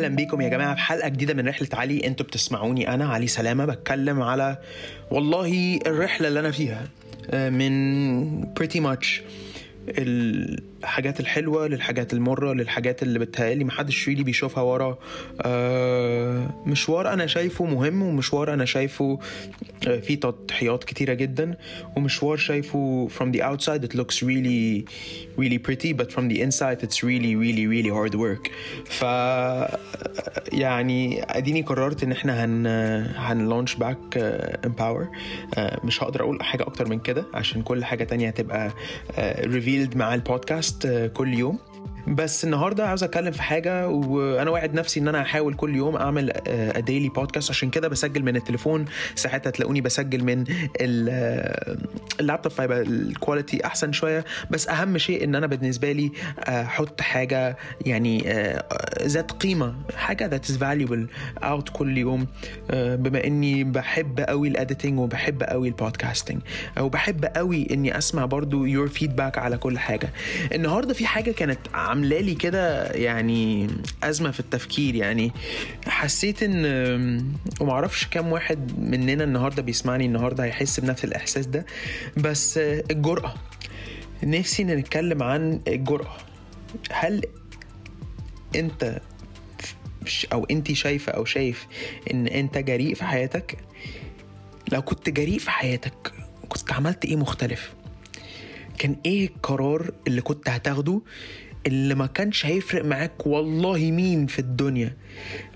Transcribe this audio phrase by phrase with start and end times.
[0.00, 2.06] أهلا بيكم يا جماعة في حلقة جديدة من رحلة علي.
[2.06, 4.58] أنتوا بتسمعوني أنا علي سلامة بتكلم على
[5.10, 6.88] والله الرحلة اللي أنا فيها
[7.30, 9.06] آه، من pretty much
[10.82, 14.98] الحاجات الحلوة للحاجات المرة للحاجات اللي بتهيألي محدش ريلي بيشوفها ورا.
[15.42, 19.18] آه، مشوار أنا شايفه مهم ومشوار أنا شايفه
[19.88, 21.54] آه، فيه تضحيات كتيرة جدا
[21.96, 24.84] ومشوار شايفه from the outside it looks really
[25.38, 28.50] really pretty but from the inside it's really really really hard work.
[28.84, 29.04] ف
[30.52, 32.66] يعني اديني قررت إن إحنا هن
[33.16, 34.18] هن launch back
[34.64, 35.08] Empower
[35.84, 38.70] مش هقدر أقول حاجة أكتر من كده عشان كل حاجة تانية هتبقى
[39.40, 40.69] revealed مع البودكاست.
[40.86, 41.58] آه، كل يوم.
[42.08, 46.32] بس النهارده عاوز اتكلم في حاجة وأنا واعد نفسي ان أنا هحاول كل يوم اعمل
[46.86, 48.84] daily بودكاست عشان كده بسجل من التليفون.
[49.14, 50.44] ساعتها تلاقوني بسجل من
[50.80, 51.76] آه،
[52.20, 54.24] اللابتوب فيبقى ال quality احسن شوية.
[54.50, 56.12] بس اهم شيء ان أنا بالنسبة لي
[56.44, 58.64] آه، أحط حاجة يعني آه،
[59.02, 61.06] ذات قيمة حاجة that is valuable
[61.42, 62.26] out كل يوم.
[62.70, 66.40] آه، بما اني بحب قوي ال editing وبحب قوي ال podcasting
[66.80, 70.12] وبحب قوي اني اسمع برضو your feedback على كل حاجة.
[70.54, 71.58] النهارده في حاجة كانت
[71.90, 73.66] عاملة لي كده يعني
[74.02, 74.94] أزمة في التفكير.
[74.94, 75.32] يعني
[75.86, 81.66] حسيت إن ومعرفش كام واحد مننا النهارده بيسمعني النهارده هيحس بنفس الإحساس ده
[82.16, 83.34] بس آه، الجرأة.
[84.22, 86.16] نفسي نتكلم عن الجرأة.
[86.92, 87.22] هل
[88.56, 89.00] أنت
[90.32, 91.66] أو أنت شايفة أو شايف
[92.12, 93.56] إن أنت جريء في حياتك؟
[94.72, 96.12] لو كنت جريء في حياتك
[96.48, 97.72] كنت عملت إيه مختلف؟
[98.78, 101.00] كان إيه القرار اللي كنت هتاخده
[101.66, 104.96] اللي ما كانش هيفرق معاك والله مين في الدنيا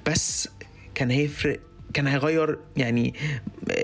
[0.06, 0.48] بس
[0.94, 1.61] كان هيفرق
[1.94, 3.14] كان هيغير يعني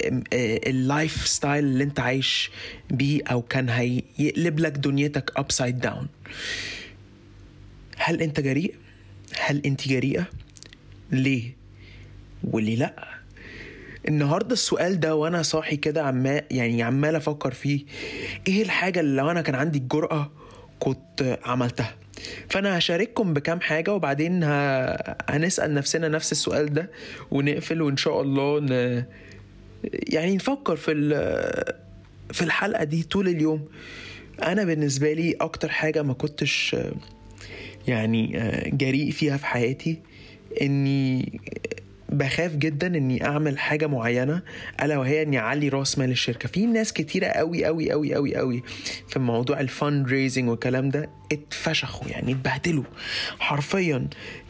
[0.08, 2.50] آم، آه، ال lifestyle اللي انت عايش
[2.90, 6.08] بيه أو كان هيقلب لك دنيتك upside down
[7.96, 8.74] هل انت جريء؟
[9.38, 10.26] هل انت جريئة؟
[11.12, 11.56] ليه؟
[12.44, 13.08] وليه لأ؟
[14.08, 17.84] النهارده السؤال ده وأنا صاحي كده عمال يعني عمال أفكر فيه
[18.48, 20.32] إيه الحاجة اللي لو أنا كان عندي الجرأة
[20.78, 21.94] كنت عملتها؟
[22.48, 24.48] فأنا هشارككم بكام حاجة وبعدين ه...
[25.28, 26.90] هنسأل نفسنا نفس السؤال ده
[27.30, 29.04] ونقفل وإن شاء الله ن...
[29.92, 31.10] يعني نفكر في ال...
[32.32, 33.68] في الحلقة دي طول اليوم.
[34.42, 36.76] أنا بالنسبة لي أكتر حاجة ما كنتش
[37.88, 39.98] يعني آه، جريء فيها في حياتي
[40.62, 41.40] إني
[42.12, 44.42] بخاف جدا إني أعمل حاجة معينة
[44.82, 46.48] ألا وهي إني أعلي رأس مال الشركة.
[46.48, 48.62] في ناس كتيرة قوي قوي قوي قوي قوي
[49.08, 52.84] في موضوع الفند ريزنج والكلام ده اتفشخوا يعني اتبهدلوا.
[53.38, 54.08] حرفيا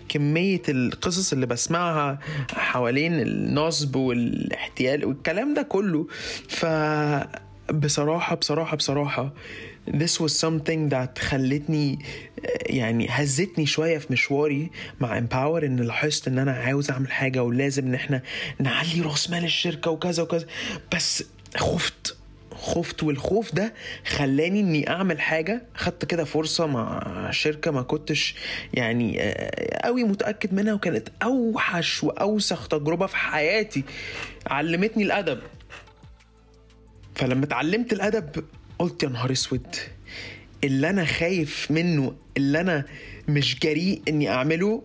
[0.09, 2.19] كمية القصص اللي بسمعها
[2.53, 6.07] حوالين النصب والاحتيال والكلام ده كله
[6.49, 6.67] ف
[7.73, 9.33] بصراحة بصراحة بصراحة
[9.91, 11.99] this was something that خلتني
[12.67, 14.71] يعني هزتني شوية في مشواري
[15.01, 18.23] مع empower إن لاحظت إن أنا عاوز أعمل حاجة ولازم إن إحنا
[18.59, 20.47] نعلي رأس مال الشركة وكذا وكذا.
[20.95, 21.25] بس
[21.57, 22.17] خفت
[22.53, 23.75] خفت والخوف ده
[24.07, 25.63] خلاني إني أعمل حاجة.
[25.75, 28.35] خدت كده فرصة مع شركة ما كنتش
[28.75, 33.85] يعني آه، قوي متأكد منها وكانت أوحش وأوسخ تجربة في حياتي.
[34.47, 35.41] علمتني الأدب.
[37.21, 38.45] فلما اتعلمت الأدب
[38.79, 39.77] قلت يا نهار أسود
[40.65, 42.85] اللي أنا خايف منه اللي أنا
[43.29, 44.83] مش جريء إني أعمله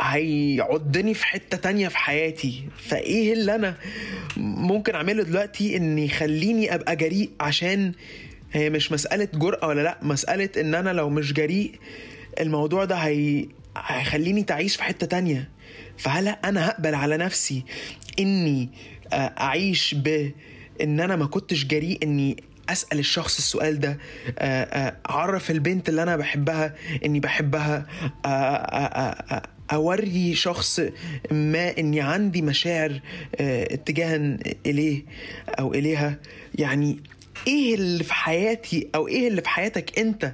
[0.00, 2.64] هيعضني في حتة تانية في حياتي.
[2.78, 3.76] فإيه اللي أنا
[4.36, 7.92] ممكن أعمله دلوقتي ان يخليني أبقى جريء عشان
[8.52, 11.72] هي مش مسألة جرأة ولا لأ مسألة إن أنا لو مش جريء
[12.40, 13.46] الموضوع ده هي...
[13.76, 15.48] هيخليني تعيش في حتة تانية.
[15.98, 17.64] فهل أنا هقبل على نفسي
[18.18, 18.68] إني
[19.12, 20.30] أعيش ب
[20.82, 22.36] إن أنا ما كنتش جريء إني
[22.68, 23.98] أسأل الشخص السؤال ده.
[24.38, 27.86] آه، آه، أعرف البنت اللي أنا بحبها إني بحبها.
[28.26, 30.80] آه، أوري شخص
[31.30, 33.00] ما إني عندي مشاعر
[33.40, 35.02] اتجاها إليه
[35.48, 36.18] أو إليها.
[36.54, 37.00] يعني
[37.46, 40.32] إيه اللي في حياتي أو إيه اللي في حياتك أنت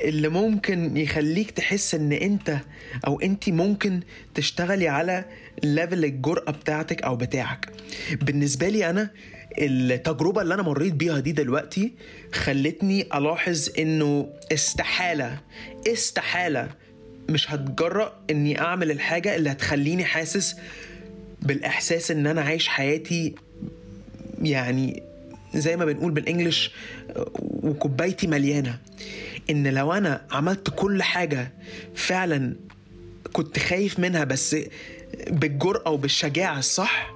[0.00, 2.58] اللي ممكن يخليك تحس إن أنت
[3.06, 4.00] أو انت ممكن
[4.34, 5.24] تشتغلي على
[5.62, 7.68] ليفل الجرأة بتاعتك أو بتاعك؟
[8.22, 9.10] بالنسبة لي أنا
[9.58, 11.92] التجربة اللي أنا مريت بيها دي دلوقتي
[12.32, 15.40] خلتني ألاحظ إنه استحالة
[15.88, 16.68] استحالة
[17.28, 20.56] مش هتجرأ إني أعمل الحاجة اللي هتخليني حاسس
[21.42, 23.34] بالإحساس إن أنا عايش حياتي
[24.42, 25.02] يعني
[25.54, 26.70] زي ما بنقول بالإنجلش
[27.36, 28.78] وكوبايتي مليانة.
[29.50, 31.52] إن لو أنا عملت كل حاجة
[31.94, 32.56] فعلا
[33.32, 34.56] كنت خايف منها بس
[35.30, 37.13] بالجرأة وبالشجاعة الصح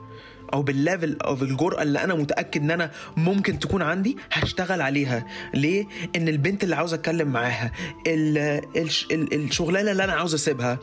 [0.54, 5.26] أو بالليفل أو بالجرأه اللي أنا متأكد إن أنا ممكن تكون عندي هشتغل عليها.
[5.54, 5.86] ليه؟
[6.16, 7.72] إن البنت اللي عاوز أتكلم معاها
[8.06, 10.78] ال- الش- ال- الشغلانة اللي أنا عاوز أسيبها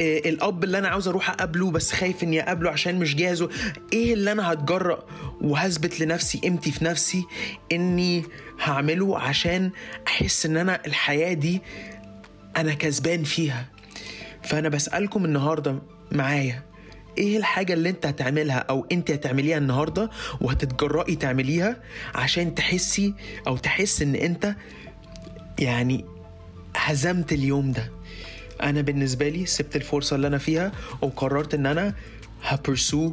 [0.00, 3.48] إيه الأب اللي أنا عاوز أروح أقابله بس خايف إني أقابله عشان مش جاهزه
[3.92, 5.04] إيه اللي أنا هتجرأ
[5.40, 7.24] وهثبت لنفسي قيمتي في نفسي
[7.72, 8.24] إني
[8.62, 9.70] هعمله عشان
[10.06, 11.62] أحس إن أنا الحياة دي
[12.56, 13.66] أنا كسبان فيها؟
[14.42, 15.78] فأنا بسألكم النهارده
[16.12, 16.62] معايا
[17.18, 20.10] إيه الحاجة اللي انت هتعملها أو انت هتعمليها النهارده
[20.40, 21.76] وهتتجرأي تعمليها
[22.14, 23.14] عشان تحسي
[23.46, 24.54] أو تحس ان انت
[25.58, 26.04] يعني
[26.76, 27.90] هزمت اليوم ده؟
[28.62, 30.72] أنا بالنسبة لي سبت الفرصة اللي أنا فيها
[31.02, 31.94] وقررت ان أنا
[32.42, 33.12] هبرسو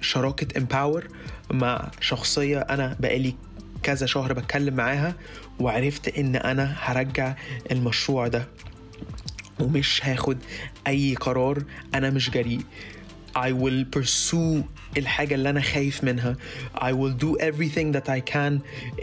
[0.00, 1.08] شراكة امباور
[1.50, 3.34] مع شخصية أنا بقالي
[3.82, 5.14] كذا شهر بتكلم معاها
[5.60, 7.34] وعرفت ان أنا هرجع
[7.72, 8.48] المشروع ده.
[9.60, 10.38] ومش هاخد
[10.86, 11.62] أي قرار
[11.94, 12.60] أنا مش جريء.
[13.38, 14.62] I will pursue
[14.96, 16.36] الحاجة اللي أنا خايف منها.
[16.76, 18.52] I will do everything that I can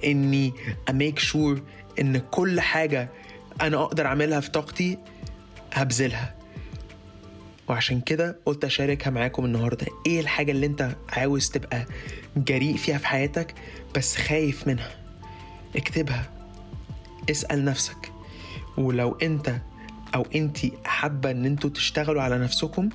[0.05, 0.53] إني
[0.89, 1.59] make sure
[1.99, 3.09] إن كل حاجة
[3.61, 4.97] أنا أقدر أعملها في طاقتي
[5.73, 6.35] هبذلها.
[7.67, 9.87] وعشان كده قلت أشاركها معاكم النهاردة.
[10.07, 11.85] إيه الحاجة اللي أنت عاوز تبقى
[12.37, 13.53] جريء فيها في حياتك
[13.95, 14.91] بس خايف منها؟
[15.75, 16.29] اكتبها.
[17.29, 18.11] اسأل نفسك.
[18.77, 19.55] ولو أنت
[20.15, 22.89] أو انت حابة إن أنتوا تشتغلوا على نفسكم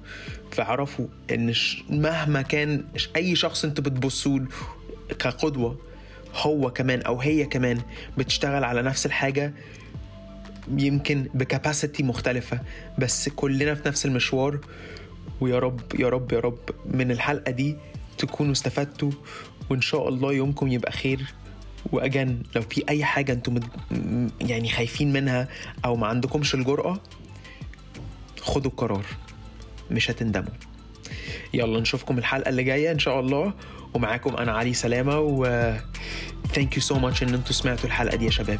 [0.52, 1.54] فاعرفوا إن
[1.90, 2.84] مهما كان
[3.16, 4.46] أي شخص أنتوا بتبصوا له
[5.18, 5.78] كقدوة
[6.34, 7.80] هو كمان أو هي كمان
[8.18, 9.52] بتشتغل على نفس الحاجة
[10.78, 12.60] يمكن بكاباسيتي مختلفة
[12.98, 14.58] بس كلنا في نفس المشوار
[15.40, 17.76] ويا رب يا رب يا رب من الحلقة دي
[18.18, 19.10] تكونوا استفدتوا
[19.70, 21.34] وإن شاء الله يومكم يبقى خير.
[21.92, 23.60] واجن لو في أي حاجة أنتم
[24.40, 25.48] يعني خايفين منها
[25.84, 27.00] أو ما عندكمش الجرأة
[28.40, 29.04] خدوا القرار
[29.90, 30.54] مش هتندموا.
[31.54, 33.52] يلا نشوفكم الحلقة اللي جاية إن شاء الله.
[33.94, 35.74] ومعاكم أنا علي سلامة و
[36.52, 38.58] thank you so much إن أنتوا سمعتوا الحلقة دي يا شباب.